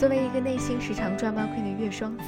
[0.00, 2.24] 作为一个内心时常 drama queen 的月双子，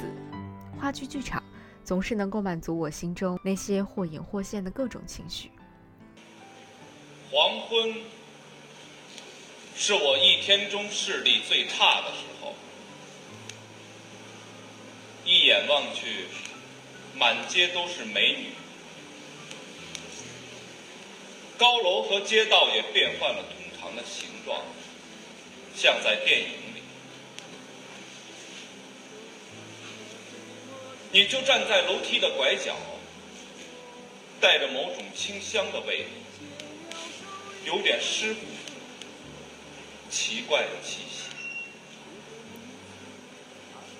[0.79, 1.43] 话剧剧场
[1.83, 5.49] 总是能够满足我心中那些或隐或现的各种情绪。
[7.31, 7.95] 黄昏
[9.75, 12.53] 是我一天中视力最差的时候，
[15.25, 16.27] 一眼望去，
[17.17, 18.49] 满街都是美女，
[21.57, 24.61] 高楼和街道也变换了通常的形状，
[25.75, 26.49] 像在电影
[31.13, 32.75] 你就站在楼梯的拐角，
[34.41, 36.09] 带着某种清香的味道。
[37.65, 38.35] 有点湿，
[40.09, 41.29] 奇怪的气息。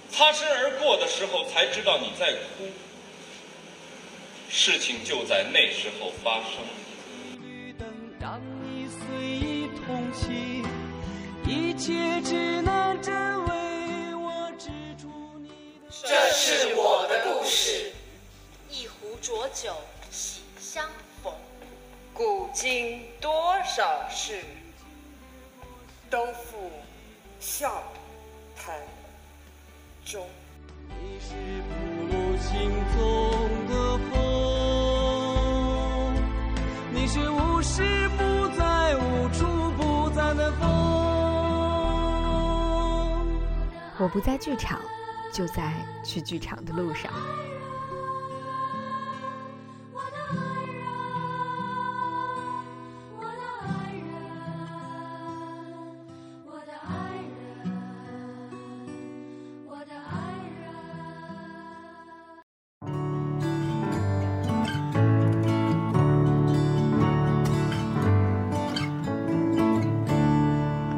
[0.10, 2.68] 擦身而过的时候，才知道你在哭。
[4.50, 6.66] 事情就在那时候发生。
[8.20, 10.66] 当你随意同情，
[11.48, 12.34] 一切只
[12.64, 12.73] 能
[16.54, 17.92] 是我的故事。
[18.70, 19.76] 一壶浊酒，
[20.12, 20.88] 喜相
[21.24, 21.34] 逢。
[22.14, 24.44] 古今多少事，
[26.10, 26.72] 都付
[27.40, 27.82] 笑
[28.56, 28.80] 谈
[30.06, 30.28] 中。
[31.02, 31.34] 你是
[31.70, 31.74] 不
[32.06, 33.02] 露心中
[33.68, 33.74] 的
[34.12, 34.14] 风，
[36.94, 40.62] 你是无时不在、无处不在的风。
[43.98, 44.80] 我不在剧场，
[45.34, 47.12] 就在去剧场的路上。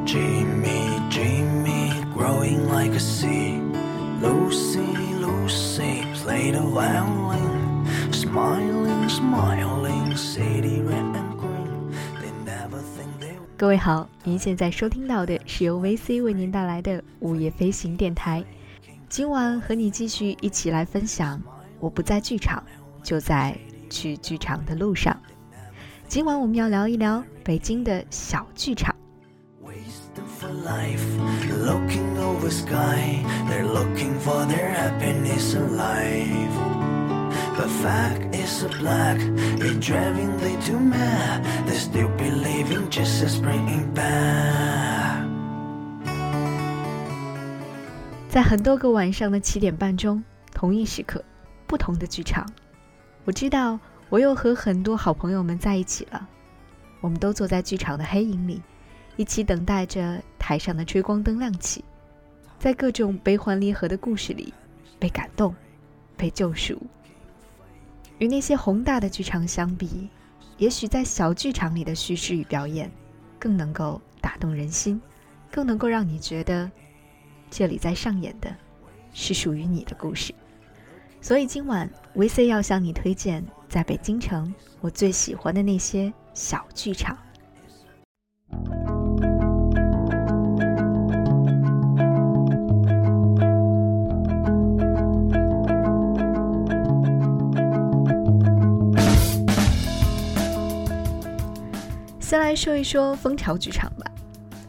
[0.04, 3.45] Jimmy, Jimmy, growing like a seed.
[4.22, 4.80] Lucy
[5.20, 7.84] lucy play the violin.
[8.12, 11.92] Smiling smiling city red and green.
[12.20, 18.44] They never think they 各位好您现在收听到的是由 vc 为您带来的午夜飞行电台。
[19.08, 21.40] 今晚和你继续一起来分享
[21.78, 22.62] 我不在剧场
[23.02, 23.56] 就在
[23.88, 25.16] 去剧场的路上。
[26.08, 28.94] 今晚我们要聊一聊北京的小剧场。
[37.56, 39.18] But fact is a black,
[39.58, 41.42] it driving they too mad.
[41.66, 45.26] They still believing just as bringing back.
[48.28, 51.24] 在很多个晚上的七点半钟，同一时刻，
[51.66, 52.46] 不同的剧场。
[53.24, 53.78] 我知道，
[54.10, 56.28] 我又和很多好朋友们在一起了。
[57.00, 58.60] 我们都坐在剧场的黑影里，
[59.16, 61.84] 一起等待着台上的追光灯亮起，
[62.58, 64.52] 在各种悲欢离合的故事里，
[64.98, 65.54] 被感动，
[66.16, 66.80] 被救赎。
[68.18, 70.08] 与那些宏大的剧场相比，
[70.58, 72.90] 也许在小剧场里的叙事与表演，
[73.38, 75.00] 更能够打动人心，
[75.50, 76.70] 更能够让你觉得，
[77.50, 78.54] 这里在上演的，
[79.12, 80.34] 是属于你的故事。
[81.20, 87.16] 所以今晚维 C 要向你推荐，在北京城我最喜欢的那些小剧场。
[102.46, 104.08] 来说一说蜂巢剧场吧。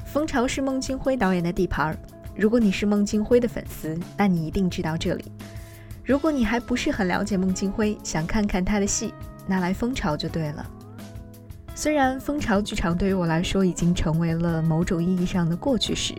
[0.03, 1.97] 蜂巢是孟京辉导演的地盘儿。
[2.35, 5.25] 如果你是孟京辉的粉丝，那你一定知道这里。
[6.03, 9.13] 如果你还不是很了解孟京辉，想看看他的戏，
[9.45, 10.65] 那来蜂巢就对了。
[11.75, 16.15] 虽然蜂巢剧场对于我来说已经成为了某种意义上的过去式，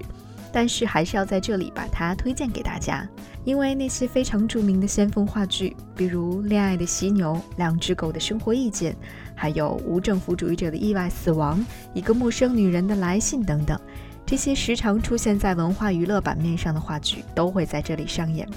[0.52, 3.08] 但是还是要在这里把它推荐给大家，
[3.44, 8.92] 因为那些非常著名的先锋话剧，比如《恋爱的犀牛》《两只狗的生活意见》。
[9.34, 11.64] 还有无政府主义者的意外死亡，
[11.94, 13.80] 一个陌生女人的来信等等，
[14.26, 18.48] 这些时常出现在文化娱乐版面上的话剧都会在这里上演。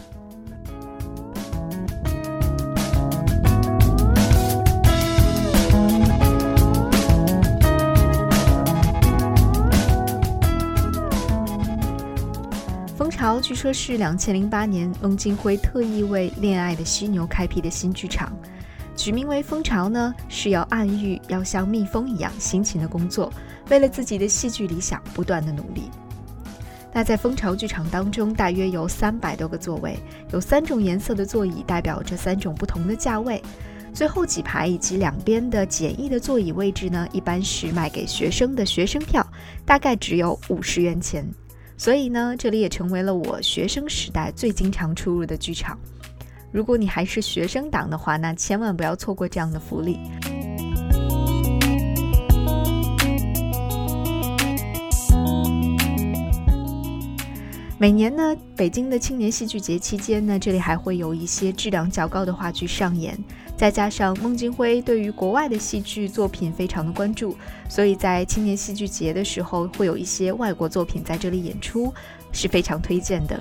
[13.01, 18.31] 蜂巢据说是两千零八年孟京辉特意为《恋爱的犀牛》开辟的新剧场。
[18.95, 23.33] 取名为蜂巢呢，是要暗喻要像蜜蜂一样辛勤的工作，
[23.71, 25.89] 为了自己的戏剧理想不断的努力。
[26.94, 29.98] 那在蜂巢剧场当中，大约有三百多个座位，
[30.31, 33.42] 有三种颜色的座椅，代表着三种不同的价位。
[33.92, 39.25] 最后几排以及两边的简易的座椅位置呢，一般是卖给学生的学生票，
[39.65, 41.27] 大概只有五十元钱。
[41.81, 45.80] 所以呢，这里也成为了我学生时代最经常出入的剧场。
[46.51, 49.98] 如果你还是学生党的话，那千万不要错过这样的福利。
[57.80, 63.18] 每年呢，北京的青年戏剧节期间呢，这里还会有一些质量较高的话剧上演。
[63.62, 67.38] 再加上孟京辉对于国外的戏剧作品非常的关注，
[67.69, 71.94] 所以在青年戏剧节的时候，会有一些外国作品在这里演出，
[72.31, 73.40] 是非常推荐的。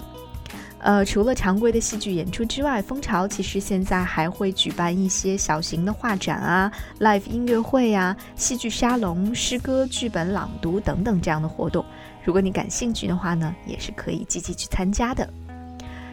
[0.81, 11.83] 呃，除了常规的戏剧演出之外，蜂巢其实现在还会举办一些小型的画展啊、live 音乐会啊、戏剧沙龙、诗歌剧本朗读等等这样的活动。
[12.23, 15.27] 如果你感兴趣的话呢，也是可以积极去参加的。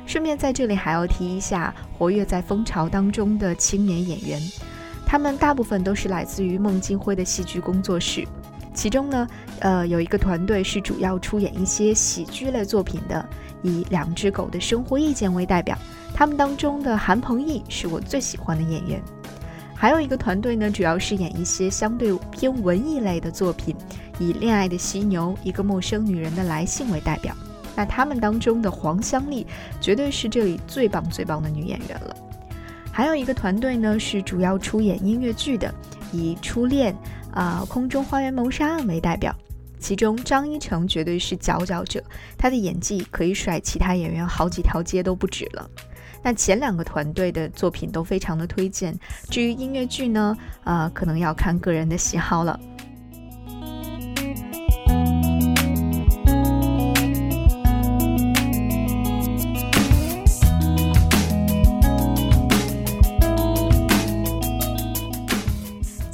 [0.07, 4.41] 顺便在这里还要提一下，活跃在蜂巢当中的青年演员，
[5.05, 8.25] 他们大部分都是来自于孟京辉的戏剧工作室。
[8.73, 9.27] 其中呢，
[9.59, 13.27] 呃，有一个团队是主要出演一些喜剧类作品的，
[13.61, 15.77] 以《两只狗的生活意见》为代表。
[16.13, 19.01] 他们当中的韩鹏毅是我最喜欢的演员。
[19.75, 23.75] 还有一个团队呢，主要是演一些相对偏文艺类的作品。
[24.19, 27.35] 以《恋爱的犀牛》一个陌生女人的来信为代表，
[27.77, 29.45] 那他们当中的黄香丽
[29.79, 32.15] 绝对是这里最棒最棒的女演员了。
[32.91, 35.71] 还有一个团队呢，是主要出演音乐剧的，
[36.11, 36.91] 以《初恋》
[37.31, 39.31] 啊《空中花园谋杀案》为代表，
[39.79, 42.03] 其中张一成绝对是佼佼者，
[42.35, 45.69] 他的演技可以甩其他演员好几条街都不止了。
[46.23, 48.97] 那前两个团队的作品都非常的推荐，
[49.29, 52.59] 至于音乐剧呢，呃，可能要看个人的喜好了。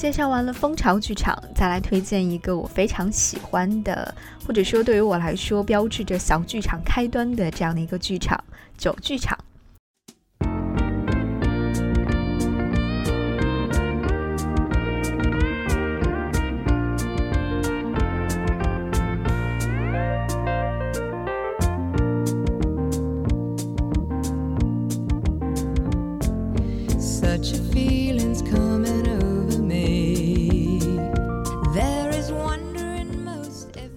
[0.03, 4.13] 介绍完了蜂巢剧场，再来推荐一个我非常喜欢的，
[4.45, 8.37] 或者说对于我来说标志着小剧场开端的这样的一个剧场——
[8.77, 9.39] 九剧场。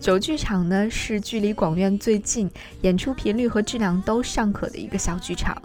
[0.07, 2.49] 九剧场呢是距离广院最近，
[2.83, 5.61] 演出频率和质量都尚可的一个小剧场。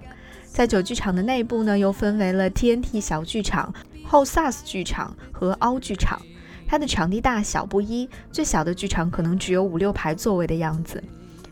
[0.47, 3.71] 在九剧场的内部呢，又分为了 TNT 小剧场、
[4.03, 6.19] 后 SARS 剧场和凹剧场。
[6.65, 11.03] 它的场地大小不一，最小的剧场可能只有五六排座位的样子。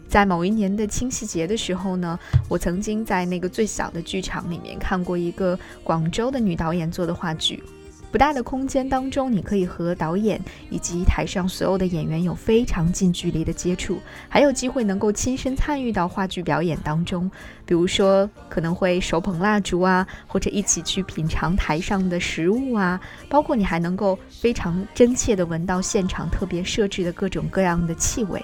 [0.08, 2.18] 在某一年的清戏节的时候呢，
[2.50, 7.62] 我曾经在那个最小的剧场里面看过一个广州的女导演做的话剧。
[8.12, 17.30] 不大的空间当中，你可以和导演以及台上所有的演员有非常近距离的接触，还有机会能够亲身参与到话剧表演当中。
[17.66, 28.44] 比如说，可能会手捧蜡烛啊，或者一起去品尝台上的食物啊，包括你还能够非常真切地闻到现场特别设置的各种各样的气味，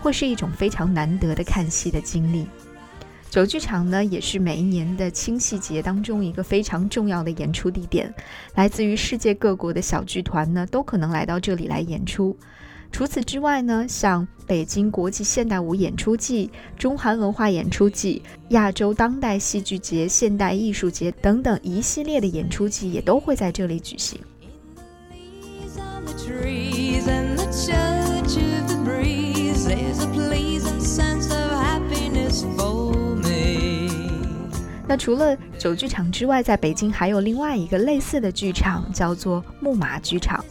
[0.00, 2.48] 会是一种非常难得的看戏的经历。
[3.34, 8.14] 九剧场呢，也是每一年的清戏节当中一个非常重要的演出地点。
[8.54, 12.36] 来自于世界各国的小剧团呢，都可能来到这里来演出。
[12.92, 16.48] 除此之外呢，像北京国际现代舞演出季、
[16.78, 24.20] 中韩文化演出季、亚洲当代戏剧节、现代艺术节等等一系列的演出季，也都会在这里举行。
[29.64, 32.73] Is a pleasing sense of happiness for
[34.86, 40.44] 那除了九剧场之外，在北京还有另外一个类似的剧场，叫做木马剧场。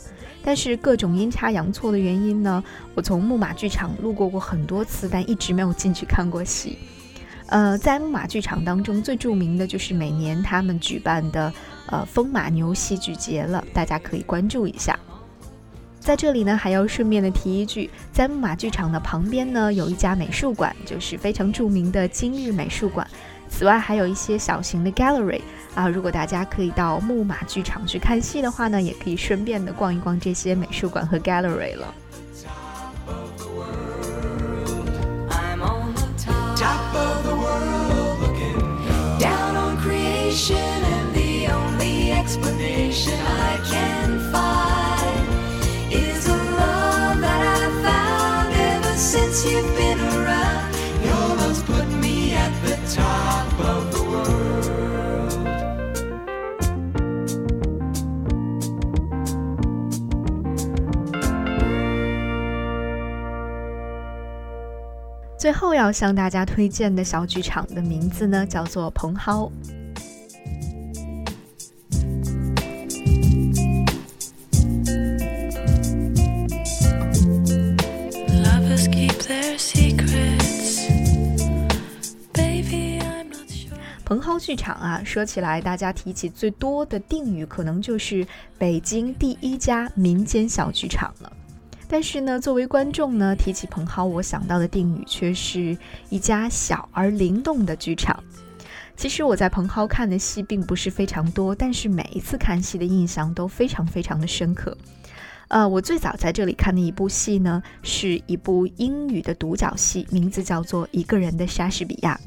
[0.44, 2.62] 但是各种阴差阳错的原因呢，
[2.96, 6.78] 我从木马剧场路过过很多次，但一直没有进去看过戏。
[7.46, 11.54] 呃，在木马剧场当中，最著名的就是每年他们举办的
[11.86, 14.98] 呃风马牛戏剧节了，大家可以关注一下。
[16.00, 23.08] 在这里呢，还要顺便的提一句，在木马剧场的旁边呢，有一家美术馆，就是非常著名的今日美术馆。
[23.50, 25.42] 此外还有一些小型的 gallery
[25.76, 31.94] 啊如果大家可以到木马剧场去看戏的话呢也可以顺便的逛一逛这些美术馆和 gallery 了。
[49.46, 49.73] You
[65.44, 69.52] 最后要向大家推荐的小剧场的名字呢，叫做蓬蒿。
[84.06, 88.26] 蓬蒿剧场啊，说起来，大家提起最多的定语，可能就是
[88.58, 91.30] 北京第一家民间小剧场了。
[91.94, 95.78] 但是呢，作为观众呢，提起蓬蒿，我想到的定语却是
[96.10, 98.24] 一家小而灵动的剧场。
[98.98, 104.76] 其实我在蓬蒿看的戏并不是非常多，但是每一次看戏的印象都非常非常的深刻。
[105.50, 112.20] 呃，我最早在这里看的一部戏呢，是一部英语的独角戏，名字叫做《一个人的莎士比亚》。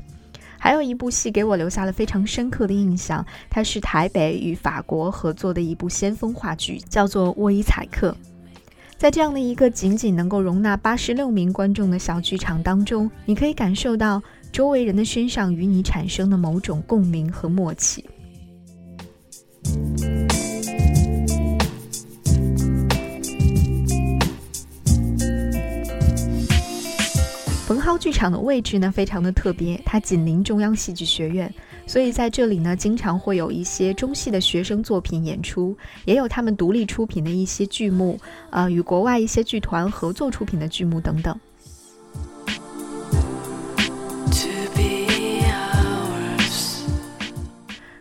[0.61, 8.13] 还有一部戏给我留下了非常深刻的印象，它是台北与法国合作的一部先锋话剧，叫做《沃伊采克》。
[8.99, 18.03] 在这样的一个仅仅能够容纳八十六名观众的小剧场当中，你可以感受到周围人的身上与你产生的某种共鸣和默契。
[27.67, 31.53] 冯浩剧场的位置呢，非常的特别，它紧邻中央戏剧学院。
[31.87, 38.19] 所以在这里呢，经常会有一些中戏的学生作品演出，也有他们独立出品的一些剧目，
[38.51, 41.39] 呃，与国外一些剧团合作出品的剧目等等。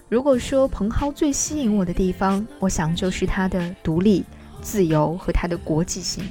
[0.10, 4.24] 如果说蓬蒿最吸引我的地方，我想就是它的独立、
[4.62, 6.24] 自由和它的国际性。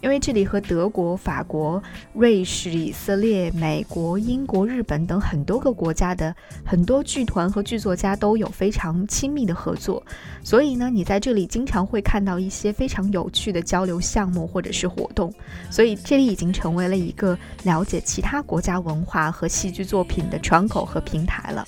[0.00, 10.02] 因为这里和德国、法国、瑞士、以色列、美国、英国、日本等很多个国家的很多剧团和剧作家都有非常亲密的合作，
[10.42, 15.32] 所以呢，你在这里经常会看到一些非常有趣的交流项目或者是活动，
[15.70, 21.66] 所以这里已经成为了一个了解其他国家文化和戏剧作品的窗口和平台了。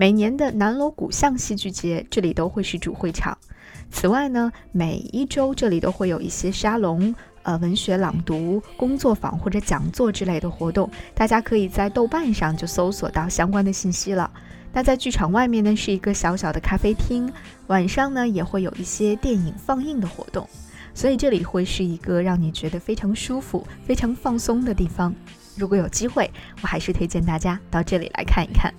[0.00, 3.36] 每年的南锣鼓巷戏剧节，这里都会是主会场。
[3.90, 14.30] 此外呢，每一周这里都会有一些沙龙、呃文学朗读、工作坊或者讲座之类的活动，大家可以在豆瓣上就搜索到相关的信息了。
[14.72, 17.30] 那在剧场外面呢，是一个小小的咖啡厅，
[17.66, 20.48] 晚上呢也会有一些电影放映的活动，
[20.94, 25.14] 所以这里会是一个让你觉得非常舒服、非常放松的地方。
[25.56, 26.30] 如果有机会，
[26.62, 28.72] 我还是推荐大家到这里来看一看。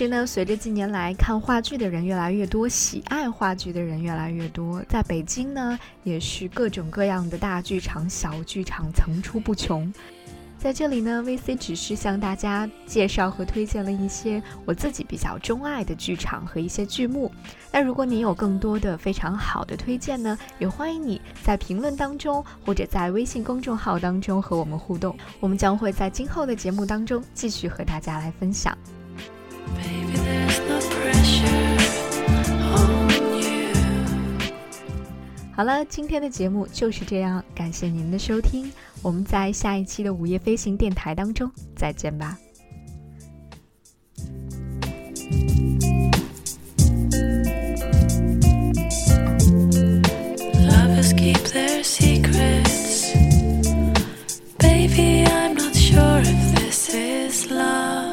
[0.00, 9.92] 实呢，随着近年来看话剧的人越来越多，喜爱话剧的人越来越多，在北京呢，也是各种各样的大剧场、小剧场层出不穷。
[10.58, 17.30] 在这里呢，VC 只是向大家介绍和推荐了一些我自己比较钟爱的剧场和一些剧目。
[17.70, 28.74] 那如果你有更多的非常好的推荐呢，也欢迎你在评论当中或者在微信公众号当中和我们互动，我们将会在今后的节目当中继续和大家来分享。
[29.74, 31.78] baby there's no pressure
[32.74, 33.08] on
[33.42, 33.72] you
[35.52, 38.70] 好了今天的节目就是这样感谢您的收听
[39.02, 42.38] 我们在下一期的午夜飞行电台当中再见吧
[54.58, 58.09] baby i'm not sure if this is love